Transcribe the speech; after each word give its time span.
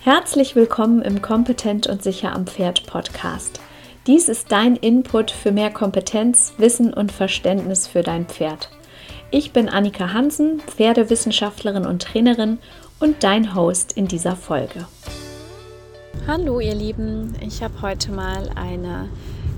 Herzlich 0.00 0.54
willkommen 0.54 1.02
im 1.02 1.20
Kompetent 1.22 1.88
und 1.88 2.04
sicher 2.04 2.32
am 2.32 2.46
Pferd 2.46 2.86
Podcast. 2.86 3.60
Dies 4.06 4.28
ist 4.28 4.52
dein 4.52 4.76
Input 4.76 5.32
für 5.32 5.50
mehr 5.50 5.70
Kompetenz, 5.70 6.54
Wissen 6.56 6.94
und 6.94 7.10
Verständnis 7.10 7.88
für 7.88 8.02
dein 8.02 8.26
Pferd. 8.26 8.70
Ich 9.32 9.52
bin 9.52 9.68
Annika 9.68 10.12
Hansen, 10.12 10.60
Pferdewissenschaftlerin 10.60 11.84
und 11.84 12.00
Trainerin 12.00 12.58
und 13.00 13.24
dein 13.24 13.56
Host 13.56 13.92
in 13.92 14.06
dieser 14.06 14.36
Folge. 14.36 14.86
Hallo 16.28 16.60
ihr 16.60 16.76
Lieben, 16.76 17.34
ich 17.40 17.64
habe 17.64 17.82
heute 17.82 18.12
mal 18.12 18.50
eine 18.54 19.08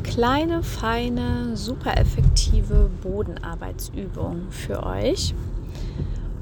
kleine, 0.05 0.63
feine, 0.63 1.55
super 1.55 1.99
effektive 1.99 2.91
Bodenarbeitsübung 3.03 4.47
für 4.51 4.85
euch. 4.85 5.35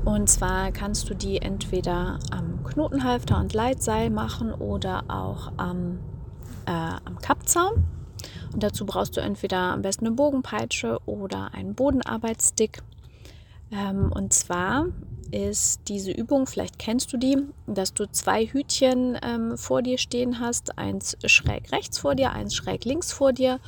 Und 0.09 0.27
zwar 0.31 0.73
kannst 0.73 1.11
du 1.11 1.15
die 1.15 1.43
entweder 1.43 2.19
am 2.31 2.65
Knotenhalfter 2.65 3.39
und 3.39 3.53
Leitseil 3.53 4.09
machen 4.09 4.55
oder 4.55 5.05
auch 5.09 5.53
am, 5.59 5.99
äh, 6.65 6.71
am 6.71 7.19
Kappzaum. 7.21 7.85
Und 8.51 8.63
dazu 8.63 8.87
brauchst 8.87 9.19
du 9.19 9.21
entweder 9.21 9.59
am 9.59 9.83
besten 9.83 10.07
eine 10.07 10.15
Bogenpeitsche 10.15 10.99
oder 11.05 11.53
einen 11.53 11.75
Bodenarbeitsstick. 11.75 12.79
Ähm, 13.71 14.11
und 14.11 14.33
zwar 14.33 14.87
ist 15.31 15.83
diese 15.89 16.13
Übung, 16.13 16.47
vielleicht 16.47 16.79
kennst 16.79 17.13
du 17.13 17.19
die, 17.19 17.37
dass 17.67 17.93
du 17.93 18.11
zwei 18.11 18.47
Hütchen 18.47 19.19
ähm, 19.23 19.59
vor 19.59 19.83
dir 19.83 19.99
stehen 19.99 20.41
hast, 20.41 20.79
eins 20.79 21.19
schräg 21.27 21.71
rechts 21.71 21.99
vor 21.99 22.15
dir, 22.15 22.33
eins 22.33 22.55
schräg 22.55 22.87
links 22.87 23.13
vor 23.13 23.35
dir 23.35 23.61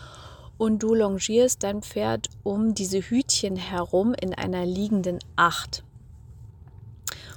und 0.56 0.82
du 0.82 0.94
longierst 0.94 1.62
dein 1.64 1.82
Pferd 1.82 2.30
um 2.44 2.72
diese 2.72 3.00
Hütchen 3.00 3.56
herum 3.56 4.14
in 4.18 4.32
einer 4.32 4.64
liegenden 4.64 5.18
Acht. 5.36 5.84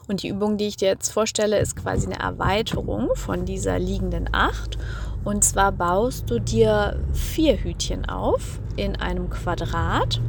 Und 0.07 0.23
die 0.23 0.29
Übung, 0.29 0.57
die 0.57 0.67
ich 0.67 0.77
dir 0.77 0.89
jetzt 0.89 1.11
vorstelle, 1.11 1.59
ist 1.59 1.75
quasi 1.75 2.07
eine 2.07 2.19
Erweiterung 2.19 3.09
von 3.15 3.45
dieser 3.45 3.79
liegenden 3.79 4.29
Acht. 4.33 4.77
Und 5.23 5.43
zwar 5.43 5.71
baust 5.71 6.29
du 6.29 6.39
dir 6.39 6.99
vier 7.13 7.57
Hütchen 7.63 8.09
auf 8.09 8.59
in 8.75 8.97
einem 8.97 9.29
Quadrat. 9.29 10.19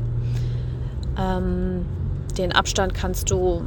Ähm, 1.19 1.85
den 2.39 2.53
Abstand 2.53 2.95
kannst 2.95 3.31
du 3.31 3.63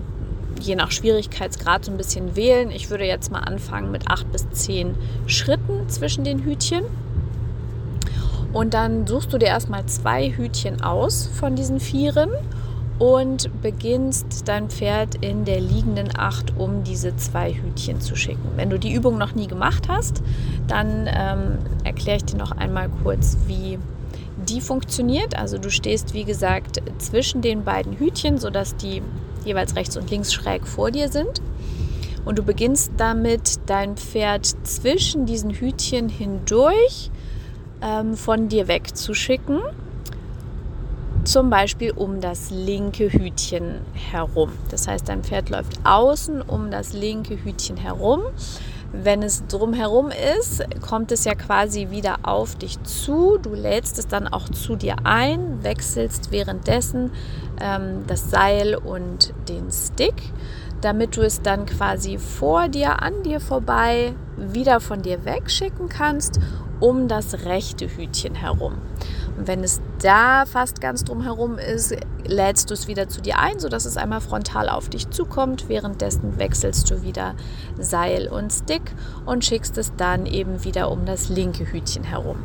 je 0.62 0.76
nach 0.76 0.92
Schwierigkeitsgrad 0.92 1.86
so 1.86 1.92
ein 1.92 1.98
bisschen 1.98 2.36
wählen. 2.36 2.72
Ich 2.72 2.90
würde 2.90 3.06
jetzt 3.06 3.32
mal 3.32 3.42
anfangen 3.42 3.92
mit 3.92 4.10
acht 4.10 4.32
bis 4.32 4.50
zehn 4.52 4.96
Schritten 5.26 5.90
zwischen 5.90 6.24
den 6.24 6.44
Hütchen. 6.44 6.84
Und 8.54 8.74
dann 8.74 9.06
suchst 9.06 9.32
du 9.34 9.38
dir 9.38 9.48
erstmal 9.48 9.86
zwei 9.86 10.32
Hütchen 10.32 10.82
aus 10.82 11.30
von 11.34 11.56
diesen 11.56 11.80
Vieren 11.80 12.32
und 13.00 13.62
beginnst 13.62 14.48
dein 14.48 14.70
Pferd 14.70 15.16
in 15.24 15.46
der 15.46 15.60
liegenden 15.60 16.18
Acht, 16.18 16.54
um 16.58 16.84
diese 16.84 17.16
zwei 17.16 17.54
Hütchen 17.54 18.02
zu 18.02 18.16
schicken. 18.16 18.50
Wenn 18.56 18.70
du 18.70 18.80
die 18.80 18.94
Übung 18.94 19.18
noch 19.18 19.36
nie 19.36 19.48
gemacht 19.48 19.88
hast, 19.88 20.24
dann 20.68 21.08
ähm, 21.08 21.60
erkläre 21.84 22.18
ich 22.18 22.26
dir 22.26 22.38
noch 22.38 22.52
einmal 22.52 22.90
kurz, 23.04 23.38
wie 23.46 23.78
die 24.48 24.62
funktioniert. 24.62 25.38
Also 25.38 25.58
du 25.58 25.70
stehst, 25.70 26.14
wie 26.14 26.24
gesagt, 26.24 26.82
zwischen 26.98 27.42
den 27.42 27.64
beiden 27.64 27.94
Hütchen, 27.94 28.40
sodass 28.40 28.76
die 28.76 29.04
jeweils 29.46 29.76
rechts 29.76 29.96
und 29.96 30.10
links 30.10 30.34
schräg 30.34 30.68
vor 30.68 30.90
dir 30.90 31.10
sind. 31.10 31.42
Und 32.26 32.40
du 32.40 32.44
beginnst 32.44 32.92
damit, 32.98 33.60
dein 33.68 33.96
Pferd 33.96 34.46
zwischen 34.64 35.26
diesen 35.26 35.52
Hütchen 35.52 36.10
hindurch 36.10 37.12
ähm, 37.82 38.16
von 38.16 38.50
dir 38.50 38.68
wegzuschicken 38.68 39.62
zum 41.28 41.50
Beispiel 41.50 41.92
um 41.92 42.22
das 42.22 42.52
linke 42.52 43.12
Hütchen 43.12 43.82
herum. 43.94 44.54
Das 44.72 44.88
heißt, 44.88 45.10
dein 45.10 45.24
Pferd 45.24 45.50
läuft 45.50 45.78
außen 45.84 46.42
um 46.42 46.72
das 46.72 46.94
linke 46.94 47.44
Hütchen 47.44 47.76
herum. 47.76 48.22
Wenn 48.94 49.22
es 49.22 49.46
drumherum 49.48 50.10
ist, 50.40 50.64
kommt 50.80 51.12
es 51.12 51.26
ja 51.26 51.36
quasi 51.36 51.90
wieder 51.90 52.20
auf 52.24 52.56
dich 52.56 52.82
zu. 52.84 53.38
Du 53.38 53.54
lädst 53.54 54.00
es 54.00 54.08
dann 54.08 54.30
auch 54.30 54.48
zu 54.48 54.78
dir 54.78 54.96
ein, 55.04 55.62
wechselst 55.64 56.32
währenddessen 56.32 57.12
ähm, 57.60 58.06
das 58.08 58.32
Seil 58.32 58.76
und 58.76 59.34
den 59.50 59.70
Stick, 59.70 60.32
damit 60.80 61.18
du 61.18 61.22
es 61.22 61.42
dann 61.42 61.66
quasi 61.66 62.18
vor 62.18 62.70
dir, 62.70 63.02
an 63.02 63.24
dir 63.24 63.42
vorbei, 63.42 64.14
wieder 64.38 64.80
von 64.80 65.02
dir 65.02 65.26
wegschicken 65.26 65.90
kannst, 65.90 66.40
um 66.80 67.10
das 67.10 67.44
rechte 67.44 67.90
Hütchen 67.90 68.36
herum. 68.36 68.76
Wenn 69.38 69.64
es 69.64 69.80
da 70.02 70.46
fast 70.48 70.82
ganz 70.82 71.04
drumherum 71.04 71.60
ist, 71.60 71.96
lädst 72.26 72.72
du 72.72 72.74
es 72.74 72.88
wieder 72.88 73.08
zu 73.08 73.22
dir 73.22 73.38
ein, 73.38 73.60
sodass 73.60 73.86
es 73.86 73.96
einmal 73.96 74.20
frontal 74.20 74.68
auf 74.68 74.90
dich 74.90 75.12
zukommt. 75.12 75.70
Währenddessen 75.70 76.40
wechselst 76.40 76.90
du 76.90 77.04
wieder 77.04 77.36
Seil 77.78 78.28
und 78.28 78.52
Stick 78.52 78.82
und 79.26 79.46
schickst 79.46 79.78
es 79.78 79.94
dann 79.96 80.26
eben 80.26 80.64
wieder 80.64 80.90
um 80.90 81.06
das 81.06 81.30
linke 81.30 81.72
Hütchen 81.72 82.04
herum. 82.04 82.38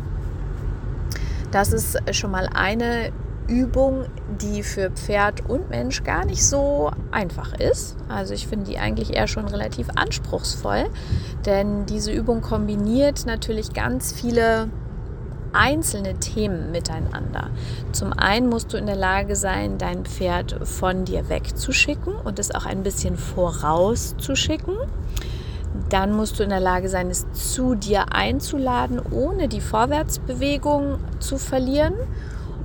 Das 1.51 1.73
ist 1.73 1.99
schon 2.15 2.31
mal 2.31 2.49
eine 2.53 3.11
Übung, 3.49 4.05
die 4.41 4.63
für 4.63 4.91
Pferd 4.91 5.49
und 5.49 5.71
Mensch 5.71 6.05
gar 6.05 6.25
nicht 6.25 6.45
so 6.45 6.91
einfach 7.11 7.55
ist. 7.55 7.97
Also 8.09 8.35
ich 8.35 8.47
finde 8.47 8.67
die 8.67 8.79
eigentlich 8.79 9.15
eher 9.15 9.27
schon 9.27 9.47
relativ 9.47 9.89
anspruchsvoll, 9.95 10.87
denn 11.45 11.87
diese 11.87 12.13
Übung 12.13 12.41
kombiniert 12.41 13.27
natürlich 13.27 13.73
ganz 13.73 14.13
viele 14.13 14.69
einzelne 15.53 16.15
Themen 16.15 16.71
miteinander. 16.71 17.51
Zum 17.93 18.13
einen 18.13 18.49
musst 18.49 18.73
du 18.73 18.77
in 18.77 18.87
der 18.87 18.97
Lage 18.97 19.37
sein, 19.37 19.79
dein 19.79 20.05
Pferd 20.05 20.57
von 20.67 21.05
dir 21.05 21.29
wegzuschicken 21.29 22.15
und 22.15 22.39
es 22.39 22.55
auch 22.55 22.67
ein 22.67 22.83
bisschen 22.83 23.17
vorauszuschicken. 23.17 24.77
Dann 25.89 26.13
musst 26.13 26.39
du 26.39 26.43
in 26.43 26.51
der 26.51 26.61
Lage 26.61 26.89
sein, 26.89 27.11
es 27.11 27.27
zu 27.33 27.75
dir 27.75 28.13
einzuladen, 28.13 29.01
ohne 29.11 29.49
die 29.49 29.61
Vorwärtsbewegung 29.61 30.99
zu 31.19 31.39
verlieren. 31.39 31.95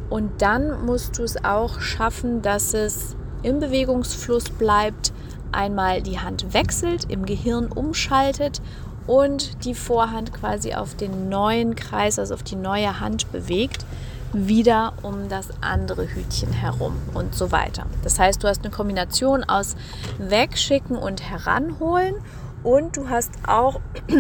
Und 0.10 0.42
dann 0.42 0.86
musst 0.86 1.18
du 1.18 1.24
es 1.24 1.44
auch 1.44 1.82
schaffen, 1.82 2.42
dass 2.42 2.74
es 2.74 3.16
im 3.44 3.60
Bewegungsfluss 3.60 4.50
bleibt, 4.52 5.14
einmal 5.52 6.02
die 6.02 6.20
Hand 6.20 6.54
wechselt, 6.54 7.10
im 7.10 7.26
Gehirn 7.26 7.68
umschaltet 7.68 8.62
und 9.08 9.64
die 9.66 9.74
Vorhand 9.74 10.34
quasi 10.34 10.74
auf 10.74 10.96
den 10.96 11.30
neuen 11.30 11.76
Kreis, 11.76 12.20
also 12.20 12.34
auf 12.34 12.44
die 12.44 12.56
neue 12.56 13.00
Hand 13.00 13.32
bewegt, 13.32 13.86
wieder 14.34 14.94
um 15.04 15.30
das 15.30 15.50
andere 15.62 16.06
Hütchen 16.08 16.52
herum 16.52 16.98
und 17.14 17.34
so 17.34 17.52
weiter. 17.52 17.86
Das 18.04 18.20
heißt, 18.20 18.44
du 18.44 18.48
hast 18.48 18.64
eine 18.64 18.74
Kombination 18.74 19.44
aus 19.46 19.76
Wegschicken 20.18 20.98
und 20.98 21.24
Heranholen 21.24 22.16
und 22.64 22.98
du 22.98 23.10
hast 23.10 23.32
auch 23.48 23.80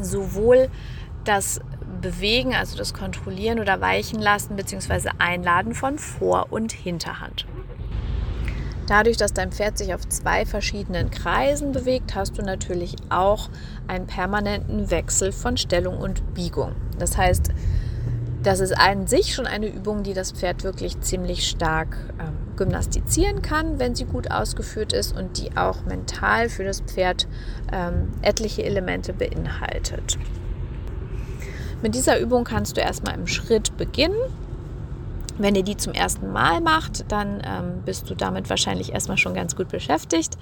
sowohl 0.00 0.68
das 1.24 1.60
Bewegen, 2.00 2.54
also 2.54 2.76
das 2.76 2.94
Kontrollieren 2.94 3.58
oder 3.58 3.80
Weichen 3.80 4.20
lassen 4.20 4.54
bzw. 4.54 5.10
Einladen 5.18 5.74
von 5.74 5.98
Vor- 5.98 6.46
und 6.50 6.72
Hinterhand. 6.72 7.46
Dadurch, 8.86 9.16
dass 9.16 9.32
dein 9.32 9.50
Pferd 9.50 9.78
sich 9.78 9.94
auf 9.94 10.08
zwei 10.08 10.46
verschiedenen 10.46 11.10
Kreisen 11.10 11.72
bewegt, 11.72 12.14
hast 12.14 12.38
du 12.38 12.42
natürlich 12.42 12.94
auch 13.08 13.50
einen 13.88 14.06
permanenten 14.06 14.90
Wechsel 14.90 15.32
von 15.32 15.56
Stellung 15.56 15.98
und 15.98 16.34
Biegung. 16.34 16.72
Das 16.98 17.16
heißt, 17.16 17.50
das 18.44 18.60
ist 18.60 18.78
an 18.78 19.08
sich 19.08 19.34
schon 19.34 19.46
eine 19.46 19.66
Übung, 19.66 20.04
die 20.04 20.14
das 20.14 20.30
Pferd 20.30 20.62
wirklich 20.62 21.00
ziemlich 21.00 21.48
stark 21.48 21.96
ähm, 22.20 22.54
gymnastizieren 22.56 23.42
kann, 23.42 23.80
wenn 23.80 23.96
sie 23.96 24.04
gut 24.04 24.30
ausgeführt 24.30 24.92
ist 24.92 25.16
und 25.16 25.38
die 25.38 25.56
auch 25.56 25.84
mental 25.84 26.48
für 26.48 26.62
das 26.62 26.80
Pferd 26.80 27.26
ähm, 27.72 28.12
etliche 28.22 28.62
Elemente 28.62 29.12
beinhaltet. 29.12 30.16
Mit 31.82 31.96
dieser 31.96 32.20
Übung 32.20 32.44
kannst 32.44 32.76
du 32.76 32.80
erstmal 32.80 33.16
im 33.16 33.26
Schritt 33.26 33.76
beginnen 33.76 34.14
wenn 35.38 35.54
ihr 35.54 35.62
die 35.62 35.76
zum 35.76 35.92
ersten 35.92 36.32
Mal 36.32 36.60
macht, 36.60 37.10
dann 37.10 37.42
ähm, 37.44 37.82
bist 37.84 38.08
du 38.08 38.14
damit 38.14 38.48
wahrscheinlich 38.48 38.92
erstmal 38.92 39.18
schon 39.18 39.34
ganz 39.34 39.56
gut 39.56 39.68
beschäftigt. 39.68 40.36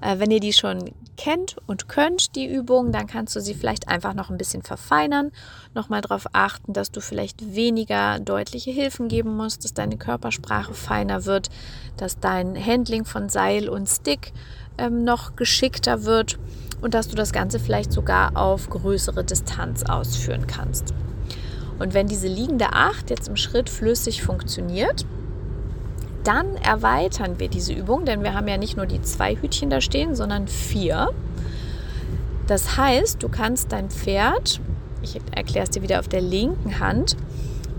Äh, 0.00 0.18
wenn 0.18 0.30
ihr 0.30 0.40
die 0.40 0.52
schon 0.52 0.92
kennt 1.16 1.56
und 1.66 1.88
könnt, 1.88 2.34
die 2.34 2.46
Übung, 2.46 2.92
dann 2.92 3.06
kannst 3.06 3.36
du 3.36 3.40
sie 3.40 3.54
vielleicht 3.54 3.88
einfach 3.88 4.14
noch 4.14 4.30
ein 4.30 4.38
bisschen 4.38 4.62
verfeinern. 4.62 5.32
Nochmal 5.74 6.00
darauf 6.00 6.26
achten, 6.32 6.72
dass 6.72 6.90
du 6.90 7.00
vielleicht 7.00 7.54
weniger 7.54 8.20
deutliche 8.20 8.70
Hilfen 8.70 9.08
geben 9.08 9.36
musst, 9.36 9.64
dass 9.64 9.74
deine 9.74 9.96
Körpersprache 9.96 10.74
feiner 10.74 11.24
wird, 11.26 11.48
dass 11.96 12.18
dein 12.18 12.56
Handling 12.56 13.04
von 13.04 13.28
Seil 13.28 13.68
und 13.68 13.86
Stick 13.86 14.32
ähm, 14.78 15.04
noch 15.04 15.36
geschickter 15.36 16.04
wird 16.04 16.38
und 16.80 16.94
dass 16.94 17.08
du 17.08 17.16
das 17.16 17.32
Ganze 17.32 17.58
vielleicht 17.58 17.92
sogar 17.92 18.36
auf 18.36 18.70
größere 18.70 19.24
Distanz 19.24 19.82
ausführen 19.82 20.46
kannst. 20.46 20.94
Und 21.78 21.94
wenn 21.94 22.06
diese 22.06 22.28
liegende 22.28 22.72
Acht 22.72 23.10
jetzt 23.10 23.28
im 23.28 23.36
Schritt 23.36 23.70
flüssig 23.70 24.22
funktioniert, 24.22 25.06
dann 26.24 26.56
erweitern 26.56 27.38
wir 27.38 27.48
diese 27.48 27.72
Übung, 27.72 28.04
denn 28.04 28.22
wir 28.22 28.34
haben 28.34 28.48
ja 28.48 28.58
nicht 28.58 28.76
nur 28.76 28.86
die 28.86 29.00
zwei 29.02 29.36
Hütchen 29.36 29.70
da 29.70 29.80
stehen, 29.80 30.14
sondern 30.14 30.48
vier. 30.48 31.10
Das 32.46 32.76
heißt, 32.76 33.22
du 33.22 33.28
kannst 33.28 33.72
dein 33.72 33.90
Pferd, 33.90 34.60
ich 35.02 35.20
erkläre 35.34 35.64
es 35.64 35.70
dir 35.70 35.82
wieder 35.82 36.00
auf 36.00 36.08
der 36.08 36.20
linken 36.20 36.80
Hand, 36.80 37.16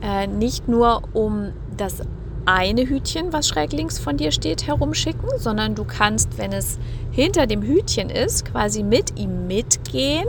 äh, 0.02 0.28
nicht 0.28 0.68
nur 0.68 1.04
um 1.14 1.52
das 1.76 2.02
eine 2.46 2.88
Hütchen, 2.88 3.32
was 3.34 3.48
schräg 3.48 3.74
links 3.74 4.00
von 4.00 4.18
dir 4.18 4.32
steht, 4.32 4.66
herumschicken, 4.66 5.30
sondern 5.38 5.76
du 5.76 5.84
kannst, 5.84 6.38
wenn 6.38 6.52
es 6.52 6.80
hinter 7.12 7.46
dem 7.46 7.62
Hütchen 7.62 8.10
ist, 8.10 8.46
quasi 8.46 8.82
mit 8.82 9.20
ihm 9.20 9.48
mitgehen 9.48 10.28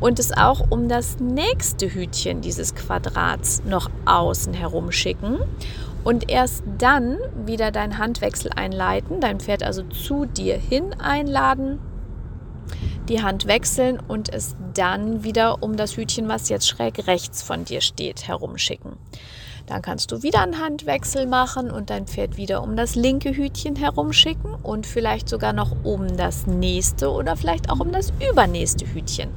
und 0.00 0.18
es 0.18 0.36
auch 0.36 0.70
um 0.70 0.88
das 0.88 1.20
nächste 1.20 1.92
Hütchen 1.92 2.40
dieses 2.40 2.74
Quadrats 2.74 3.62
noch 3.64 3.90
außen 4.06 4.54
herum 4.54 4.90
schicken 4.90 5.38
und 6.04 6.30
erst 6.30 6.64
dann 6.78 7.18
wieder 7.44 7.70
deinen 7.70 7.98
Handwechsel 7.98 8.50
einleiten, 8.54 9.20
dein 9.20 9.40
Pferd 9.40 9.62
also 9.62 9.82
zu 9.82 10.24
dir 10.24 10.56
hin 10.56 10.94
einladen, 10.98 11.78
die 13.08 13.22
Hand 13.22 13.46
wechseln 13.46 13.98
und 14.00 14.32
es 14.32 14.56
dann 14.74 15.24
wieder 15.24 15.62
um 15.62 15.76
das 15.76 15.96
Hütchen, 15.96 16.28
was 16.28 16.48
jetzt 16.48 16.68
schräg 16.68 17.06
rechts 17.06 17.42
von 17.42 17.64
dir 17.64 17.80
steht, 17.80 18.26
herumschicken. 18.26 18.92
Dann 19.66 19.82
kannst 19.82 20.10
du 20.10 20.22
wieder 20.22 20.42
einen 20.42 20.58
Handwechsel 20.58 21.26
machen 21.26 21.70
und 21.70 21.90
dein 21.90 22.06
Pferd 22.06 22.36
wieder 22.36 22.62
um 22.62 22.76
das 22.76 22.94
linke 22.94 23.30
Hütchen 23.30 23.76
herumschicken 23.76 24.54
und 24.54 24.86
vielleicht 24.86 25.28
sogar 25.28 25.52
noch 25.52 25.76
um 25.84 26.16
das 26.16 26.46
nächste 26.46 27.10
oder 27.10 27.36
vielleicht 27.36 27.70
auch 27.70 27.78
um 27.78 27.92
das 27.92 28.12
übernächste 28.30 28.86
Hütchen. 28.86 29.30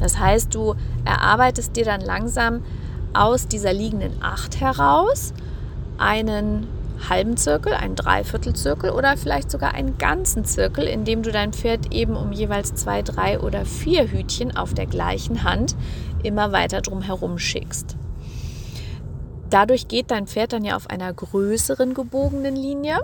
Das 0.00 0.18
heißt, 0.18 0.54
du 0.54 0.74
erarbeitest 1.04 1.76
dir 1.76 1.84
dann 1.84 2.00
langsam 2.00 2.62
aus 3.14 3.48
dieser 3.48 3.72
liegenden 3.72 4.22
Acht 4.22 4.60
heraus 4.60 5.32
einen 5.98 6.66
halben 7.08 7.36
Zirkel, 7.36 7.74
einen 7.74 7.94
Dreiviertelzirkel 7.94 8.90
oder 8.90 9.16
vielleicht 9.16 9.50
sogar 9.50 9.74
einen 9.74 9.98
ganzen 9.98 10.44
Zirkel, 10.44 10.84
in 10.84 11.04
dem 11.04 11.22
du 11.22 11.30
dein 11.30 11.52
Pferd 11.52 11.92
eben 11.94 12.16
um 12.16 12.32
jeweils 12.32 12.74
zwei, 12.74 13.02
drei 13.02 13.38
oder 13.40 13.64
vier 13.64 14.10
Hütchen 14.10 14.56
auf 14.56 14.74
der 14.74 14.86
gleichen 14.86 15.44
Hand 15.44 15.76
immer 16.22 16.52
weiter 16.52 16.80
drum 16.80 17.02
herum 17.02 17.38
schickst. 17.38 17.96
Dadurch 19.50 19.88
geht 19.88 20.10
dein 20.10 20.26
Pferd 20.26 20.52
dann 20.52 20.64
ja 20.64 20.76
auf 20.76 20.90
einer 20.90 21.12
größeren 21.12 21.94
gebogenen 21.94 22.56
Linie, 22.56 22.98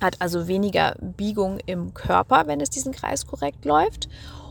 hat 0.00 0.16
also 0.20 0.48
weniger 0.48 0.96
Biegung 1.00 1.58
im 1.64 1.94
Körper, 1.94 2.46
wenn 2.46 2.60
es 2.60 2.70
diesen 2.70 2.92
Kreis 2.92 3.26
korrekt 3.26 3.64
läuft 3.64 4.08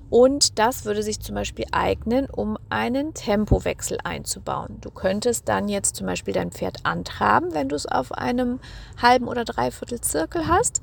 und 0.10 0.60
das 0.60 0.86
würde 0.86 1.04
sich 1.04 1.20
zum 1.20 1.36
Beispiel 1.36 1.66
eignen, 1.72 2.28
um 2.28 2.58
einen 2.70 3.14
Tempowechsel 3.14 3.98
einzubauen. 4.04 4.78
Du 4.82 4.92
könntest 4.92 5.50
dann 5.50 5.68
jetzt 5.68 5.96
zum 5.96 6.08
Beispiel 6.08 6.34
dein 6.34 6.52
Pferd 6.52 6.86
antraben, 6.86 7.54
wenn 7.54 7.70
du 7.70 7.76
es 7.76 7.86
auf 7.86 8.12
einem 8.12 8.60
halben 9.02 9.28
oder 9.28 9.46
dreiviertel 9.46 10.02
Zirkel 10.02 10.48
hast 10.48 10.82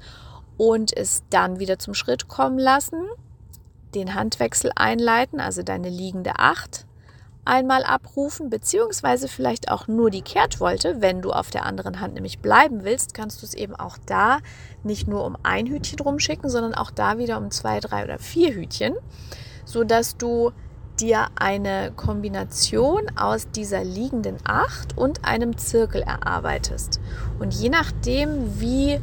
und 0.56 0.96
es 0.96 1.22
dann 1.30 1.58
wieder 1.58 1.78
zum 1.78 1.94
Schritt 1.94 2.28
kommen 2.28 2.58
lassen, 2.58 3.00
den 3.94 4.14
Handwechsel 4.14 4.72
einleiten, 4.74 5.40
also 5.40 5.62
deine 5.62 5.88
liegende 5.88 6.38
Acht 6.38 6.86
einmal 7.44 7.82
abrufen, 7.82 8.50
beziehungsweise 8.50 9.28
vielleicht 9.28 9.70
auch 9.70 9.88
nur 9.88 10.10
die 10.10 10.22
Kehrtwolte. 10.22 11.00
Wenn 11.00 11.22
du 11.22 11.32
auf 11.32 11.50
der 11.50 11.66
anderen 11.66 12.00
Hand 12.00 12.14
nämlich 12.14 12.38
bleiben 12.38 12.84
willst, 12.84 13.14
kannst 13.14 13.42
du 13.42 13.46
es 13.46 13.54
eben 13.54 13.74
auch 13.74 13.98
da 14.06 14.38
nicht 14.84 15.08
nur 15.08 15.24
um 15.24 15.36
ein 15.42 15.66
Hütchen 15.66 15.98
rumschicken, 15.98 16.48
sondern 16.48 16.74
auch 16.74 16.90
da 16.90 17.18
wieder 17.18 17.38
um 17.38 17.50
zwei, 17.50 17.80
drei 17.80 18.04
oder 18.04 18.18
vier 18.18 18.54
Hütchen, 18.54 18.94
sodass 19.64 20.16
du 20.16 20.52
dir 21.00 21.28
eine 21.34 21.92
Kombination 21.96 23.10
aus 23.16 23.50
dieser 23.50 23.82
liegenden 23.82 24.36
Acht 24.44 24.96
und 24.96 25.24
einem 25.24 25.56
Zirkel 25.56 26.02
erarbeitest. 26.02 27.00
Und 27.38 27.54
je 27.54 27.70
nachdem, 27.70 28.60
wie 28.60 29.00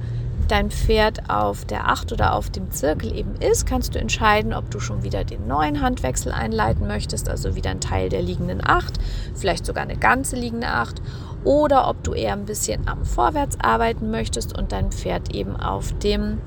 dein 0.51 0.71
Pferd 0.71 1.29
auf 1.29 1.65
der 1.65 1.89
Acht 1.89 2.11
oder 2.11 2.33
auf 2.33 2.49
dem 2.49 2.71
Zirkel 2.71 3.15
eben 3.15 3.35
ist, 3.35 3.65
kannst 3.65 3.95
du 3.95 3.99
entscheiden, 3.99 4.53
ob 4.53 4.69
du 4.71 4.79
schon 4.79 5.03
wieder 5.03 5.23
den 5.23 5.47
neuen 5.47 5.81
Handwechsel 5.81 6.31
einleiten 6.31 6.87
möchtest, 6.87 7.29
also 7.29 7.55
wieder 7.55 7.69
ein 7.69 7.81
Teil 7.81 8.09
der 8.09 8.21
liegenden 8.21 8.65
Acht, 8.65 8.99
vielleicht 9.35 9.65
sogar 9.65 9.83
eine 9.83 9.97
ganze 9.97 10.35
liegende 10.35 10.67
Acht, 10.67 11.01
oder 11.43 11.87
ob 11.87 12.03
du 12.03 12.13
eher 12.13 12.33
ein 12.33 12.45
bisschen 12.45 12.87
am 12.87 13.05
Vorwärts 13.05 13.57
arbeiten 13.61 14.11
möchtest 14.11 14.57
und 14.57 14.71
dein 14.71 14.91
Pferd 14.91 15.33
eben 15.33 15.55
auf 15.55 15.93
dem 15.99 16.39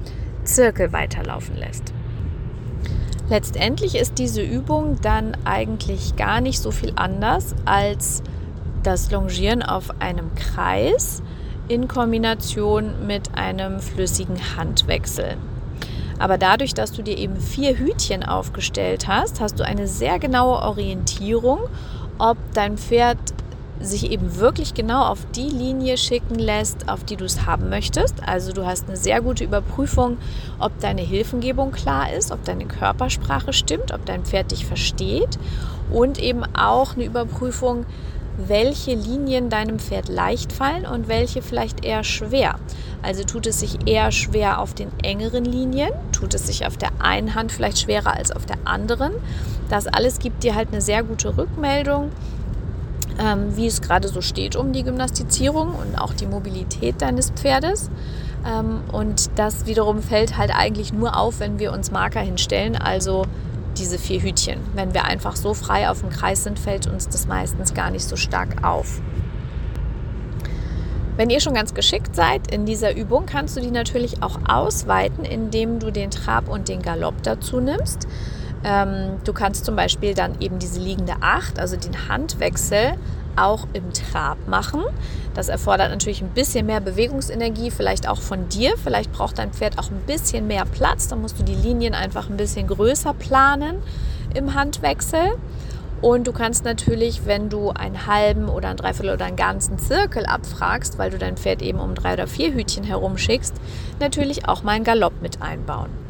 Zirkel 0.44 0.92
weiterlaufen 0.92 1.56
lässt. 1.56 1.94
Letztendlich 3.28 3.94
ist 3.94 4.18
diese 4.18 4.42
Übung 4.42 4.98
dann 5.00 5.36
eigentlich 5.44 6.16
gar 6.16 6.40
nicht 6.40 6.60
so 6.60 6.70
viel 6.70 6.92
anders 6.96 7.54
als 7.64 8.22
das 8.82 9.10
Longieren 9.10 9.62
auf 9.62 10.00
einem 10.00 10.34
Kreis 10.34 11.22
in 11.68 11.88
Kombination 11.88 13.06
mit 13.06 13.34
einem 13.34 13.80
flüssigen 13.80 14.56
Handwechsel. 14.56 15.36
Aber 16.18 16.38
dadurch, 16.38 16.74
dass 16.74 16.92
du 16.92 17.02
dir 17.02 17.18
eben 17.18 17.36
vier 17.36 17.78
Hütchen 17.78 18.22
aufgestellt 18.22 19.08
hast, 19.08 19.40
hast 19.40 19.58
du 19.58 19.64
eine 19.64 19.88
sehr 19.88 20.18
genaue 20.18 20.62
Orientierung, 20.62 21.60
ob 22.18 22.36
dein 22.54 22.78
Pferd 22.78 23.18
sich 23.80 24.10
eben 24.10 24.36
wirklich 24.36 24.74
genau 24.74 25.06
auf 25.06 25.26
die 25.34 25.48
Linie 25.48 25.96
schicken 25.96 26.36
lässt, 26.36 26.88
auf 26.88 27.04
die 27.04 27.16
du 27.16 27.24
es 27.24 27.46
haben 27.46 27.68
möchtest. 27.68 28.14
Also 28.24 28.52
du 28.52 28.64
hast 28.64 28.86
eine 28.86 28.96
sehr 28.96 29.20
gute 29.20 29.44
Überprüfung, 29.44 30.18
ob 30.58 30.78
deine 30.80 31.02
Hilfengebung 31.02 31.72
klar 31.72 32.12
ist, 32.12 32.30
ob 32.30 32.44
deine 32.44 32.66
Körpersprache 32.66 33.52
stimmt, 33.52 33.92
ob 33.92 34.06
dein 34.06 34.24
Pferd 34.24 34.52
dich 34.52 34.66
versteht 34.66 35.38
und 35.90 36.18
eben 36.18 36.44
auch 36.54 36.94
eine 36.94 37.04
Überprüfung, 37.04 37.84
welche 38.36 38.94
Linien 38.94 39.50
deinem 39.50 39.78
Pferd 39.78 40.08
leicht 40.08 40.52
fallen 40.52 40.86
und 40.86 41.08
welche 41.08 41.42
vielleicht 41.42 41.84
eher 41.84 42.04
schwer. 42.04 42.56
Also 43.02 43.24
tut 43.24 43.46
es 43.46 43.60
sich 43.60 43.86
eher 43.86 44.10
schwer 44.10 44.60
auf 44.60 44.74
den 44.74 44.90
engeren 45.02 45.44
Linien, 45.44 45.90
tut 46.12 46.34
es 46.34 46.46
sich 46.46 46.66
auf 46.66 46.76
der 46.76 46.90
einen 47.00 47.34
Hand 47.34 47.52
vielleicht 47.52 47.80
schwerer 47.80 48.16
als 48.16 48.30
auf 48.30 48.46
der 48.46 48.58
anderen. 48.64 49.12
Das 49.68 49.86
alles 49.86 50.18
gibt 50.18 50.44
dir 50.44 50.54
halt 50.54 50.68
eine 50.72 50.80
sehr 50.80 51.02
gute 51.02 51.36
Rückmeldung, 51.36 52.10
ähm, 53.18 53.56
wie 53.56 53.66
es 53.66 53.82
gerade 53.82 54.08
so 54.08 54.20
steht 54.20 54.56
um 54.56 54.72
die 54.72 54.82
Gymnastizierung 54.82 55.74
und 55.74 55.98
auch 55.98 56.14
die 56.14 56.26
Mobilität 56.26 57.02
deines 57.02 57.30
Pferdes. 57.30 57.90
Ähm, 58.46 58.80
und 58.90 59.30
das 59.36 59.66
wiederum 59.66 60.02
fällt 60.02 60.36
halt 60.36 60.54
eigentlich 60.54 60.92
nur 60.92 61.16
auf, 61.16 61.40
wenn 61.40 61.58
wir 61.58 61.72
uns 61.72 61.90
Marker 61.90 62.20
hinstellen, 62.20 62.76
also 62.76 63.24
diese 63.78 63.98
vier 63.98 64.22
Hütchen. 64.22 64.60
Wenn 64.74 64.94
wir 64.94 65.04
einfach 65.04 65.36
so 65.36 65.54
frei 65.54 65.88
auf 65.88 66.00
dem 66.00 66.10
Kreis 66.10 66.44
sind, 66.44 66.58
fällt 66.58 66.86
uns 66.86 67.08
das 67.08 67.26
meistens 67.26 67.74
gar 67.74 67.90
nicht 67.90 68.04
so 68.04 68.16
stark 68.16 68.64
auf. 68.64 69.00
Wenn 71.16 71.28
ihr 71.28 71.40
schon 71.40 71.54
ganz 71.54 71.74
geschickt 71.74 72.16
seid 72.16 72.50
in 72.50 72.64
dieser 72.64 72.96
Übung, 72.96 73.26
kannst 73.26 73.56
du 73.56 73.60
die 73.60 73.70
natürlich 73.70 74.22
auch 74.22 74.38
ausweiten, 74.48 75.24
indem 75.24 75.78
du 75.78 75.90
den 75.90 76.10
Trab 76.10 76.48
und 76.48 76.68
den 76.68 76.80
Galopp 76.80 77.22
dazu 77.22 77.60
nimmst. 77.60 78.08
Ähm, 78.64 79.18
du 79.24 79.32
kannst 79.32 79.64
zum 79.64 79.76
Beispiel 79.76 80.14
dann 80.14 80.40
eben 80.40 80.58
diese 80.58 80.80
liegende 80.80 81.16
Acht, 81.20 81.58
also 81.58 81.76
den 81.76 82.08
Handwechsel, 82.08 82.94
auch 83.36 83.66
im 83.72 83.92
Trab 83.92 84.36
machen. 84.48 84.82
Das 85.34 85.48
erfordert 85.48 85.90
natürlich 85.90 86.22
ein 86.22 86.30
bisschen 86.30 86.66
mehr 86.66 86.80
Bewegungsenergie, 86.80 87.70
vielleicht 87.70 88.08
auch 88.08 88.20
von 88.20 88.48
dir. 88.48 88.74
Vielleicht 88.82 89.12
braucht 89.12 89.38
dein 89.38 89.52
Pferd 89.52 89.78
auch 89.78 89.90
ein 89.90 90.00
bisschen 90.06 90.46
mehr 90.46 90.64
Platz. 90.64 91.08
Da 91.08 91.16
musst 91.16 91.38
du 91.38 91.42
die 91.42 91.54
Linien 91.54 91.94
einfach 91.94 92.28
ein 92.28 92.36
bisschen 92.36 92.66
größer 92.66 93.14
planen 93.14 93.76
im 94.34 94.54
Handwechsel. 94.54 95.32
Und 96.02 96.26
du 96.26 96.32
kannst 96.32 96.64
natürlich, 96.64 97.26
wenn 97.26 97.48
du 97.48 97.70
einen 97.70 98.08
halben 98.08 98.48
oder 98.48 98.68
einen 98.68 98.76
Dreiviertel 98.76 99.14
oder 99.14 99.24
einen 99.24 99.36
ganzen 99.36 99.78
Zirkel 99.78 100.26
abfragst, 100.26 100.98
weil 100.98 101.10
du 101.10 101.18
dein 101.18 101.36
Pferd 101.36 101.62
eben 101.62 101.78
um 101.78 101.94
drei 101.94 102.14
oder 102.14 102.26
vier 102.26 102.52
Hütchen 102.52 102.82
herumschickst, 102.82 103.54
natürlich 104.00 104.48
auch 104.48 104.64
mal 104.64 104.72
einen 104.72 104.84
Galopp 104.84 105.22
mit 105.22 105.40
einbauen. 105.40 106.01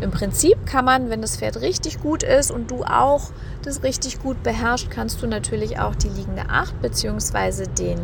Im 0.00 0.10
Prinzip 0.10 0.66
kann 0.66 0.84
man, 0.84 1.10
wenn 1.10 1.20
das 1.20 1.36
Pferd 1.36 1.60
richtig 1.60 2.00
gut 2.00 2.22
ist 2.22 2.50
und 2.50 2.70
du 2.70 2.84
auch 2.84 3.30
das 3.62 3.82
richtig 3.82 4.20
gut 4.20 4.42
beherrscht, 4.42 4.90
kannst 4.90 5.22
du 5.22 5.26
natürlich 5.26 5.78
auch 5.78 5.94
die 5.94 6.08
liegende 6.08 6.48
Acht 6.48 6.80
bzw. 6.82 7.66
den 7.66 8.00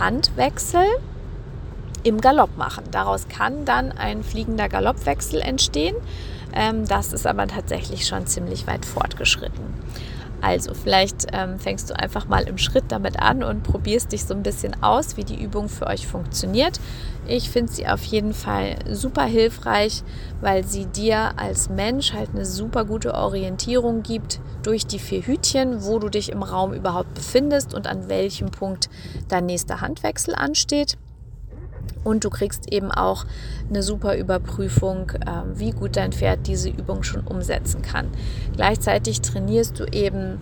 Handwechsel 0.00 0.84
im 2.02 2.20
Galopp 2.20 2.56
machen. 2.56 2.84
Daraus 2.90 3.28
kann 3.28 3.64
dann 3.64 3.92
ein 3.92 4.22
fliegender 4.22 4.68
Galoppwechsel 4.68 5.40
entstehen. 5.40 5.96
Ähm, 6.52 6.86
das 6.86 7.12
ist 7.12 7.26
aber 7.26 7.46
tatsächlich 7.46 8.06
schon 8.06 8.26
ziemlich 8.26 8.66
weit 8.66 8.84
fortgeschritten. 8.84 9.74
Also 10.46 10.74
vielleicht 10.74 11.26
ähm, 11.32 11.58
fängst 11.58 11.90
du 11.90 11.98
einfach 11.98 12.28
mal 12.28 12.44
im 12.44 12.56
Schritt 12.56 12.84
damit 12.90 13.18
an 13.18 13.42
und 13.42 13.64
probierst 13.64 14.12
dich 14.12 14.24
so 14.24 14.32
ein 14.32 14.44
bisschen 14.44 14.80
aus, 14.80 15.16
wie 15.16 15.24
die 15.24 15.42
Übung 15.42 15.68
für 15.68 15.88
euch 15.88 16.06
funktioniert. 16.06 16.78
Ich 17.26 17.50
finde 17.50 17.72
sie 17.72 17.88
auf 17.88 18.04
jeden 18.04 18.32
Fall 18.32 18.76
super 18.88 19.24
hilfreich, 19.24 20.04
weil 20.40 20.64
sie 20.64 20.86
dir 20.86 21.32
als 21.36 21.68
Mensch 21.68 22.12
halt 22.12 22.30
eine 22.32 22.46
super 22.46 22.84
gute 22.84 23.14
Orientierung 23.14 24.04
gibt 24.04 24.38
durch 24.62 24.86
die 24.86 25.00
vier 25.00 25.22
Hütchen, 25.26 25.84
wo 25.84 25.98
du 25.98 26.10
dich 26.10 26.30
im 26.30 26.44
Raum 26.44 26.72
überhaupt 26.72 27.12
befindest 27.14 27.74
und 27.74 27.88
an 27.88 28.08
welchem 28.08 28.52
Punkt 28.52 28.88
dein 29.28 29.46
nächster 29.46 29.80
Handwechsel 29.80 30.36
ansteht. 30.36 30.96
Und 32.06 32.22
du 32.22 32.30
kriegst 32.30 32.72
eben 32.72 32.92
auch 32.92 33.24
eine 33.68 33.82
super 33.82 34.16
Überprüfung, 34.16 35.10
ähm, 35.26 35.58
wie 35.58 35.72
gut 35.72 35.96
dein 35.96 36.12
Pferd 36.12 36.46
diese 36.46 36.68
Übung 36.68 37.02
schon 37.02 37.22
umsetzen 37.22 37.82
kann. 37.82 38.06
Gleichzeitig 38.54 39.22
trainierst 39.22 39.80
du 39.80 39.86
eben 39.86 40.38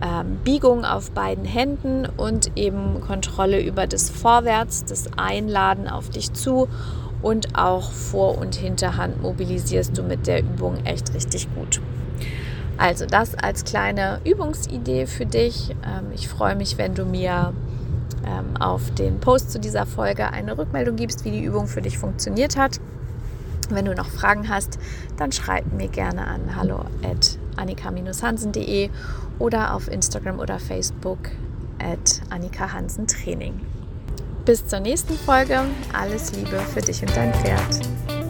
ähm, 0.00 0.38
Biegung 0.44 0.84
auf 0.84 1.10
beiden 1.10 1.44
Händen 1.44 2.06
und 2.06 2.56
eben 2.56 3.00
Kontrolle 3.00 3.60
über 3.60 3.88
das 3.88 4.10
Vorwärts, 4.10 4.84
das 4.84 5.08
Einladen 5.16 5.88
auf 5.88 6.08
dich 6.08 6.34
zu 6.34 6.68
und 7.20 7.58
auch 7.58 7.90
Vor- 7.90 8.38
und 8.38 8.54
Hinterhand 8.54 9.20
mobilisierst 9.20 9.98
du 9.98 10.04
mit 10.04 10.28
der 10.28 10.38
Übung 10.38 10.84
echt 10.84 11.12
richtig 11.14 11.52
gut. 11.56 11.80
Also 12.78 13.06
das 13.06 13.34
als 13.34 13.64
kleine 13.64 14.20
Übungsidee 14.24 15.06
für 15.06 15.26
dich. 15.26 15.70
Ähm, 15.84 16.12
ich 16.14 16.28
freue 16.28 16.54
mich, 16.54 16.78
wenn 16.78 16.94
du 16.94 17.04
mir 17.04 17.52
ähm, 18.32 18.56
auf 18.56 18.90
den 18.92 19.20
Post 19.20 19.50
zu 19.50 19.60
dieser 19.60 19.86
Folge 19.86 20.30
eine 20.30 20.56
Rückmeldung 20.56 20.96
gibst, 20.96 21.24
wie 21.24 21.30
die 21.30 21.44
Übung 21.44 21.66
für 21.66 21.82
dich 21.82 21.98
funktioniert 21.98 22.56
hat. 22.56 22.80
Wenn 23.70 23.84
du 23.84 23.94
noch 23.94 24.08
Fragen 24.08 24.48
hast, 24.48 24.78
dann 25.16 25.32
schreib 25.32 25.72
mir 25.72 25.88
gerne 25.88 26.26
an 26.26 26.56
hallo 26.56 26.80
at 27.02 27.38
annika-hansen.de 27.56 28.90
oder 29.38 29.74
auf 29.74 29.88
Instagram 29.88 30.38
oder 30.38 30.58
Facebook 30.58 31.30
at 31.78 32.20
Annika 32.30 32.72
Hansen 32.72 33.06
Training. 33.06 33.60
Bis 34.44 34.66
zur 34.66 34.80
nächsten 34.80 35.14
Folge. 35.14 35.60
Alles 35.92 36.32
Liebe 36.32 36.58
für 36.58 36.80
dich 36.80 37.02
und 37.02 37.16
dein 37.16 37.32
Pferd. 37.34 38.21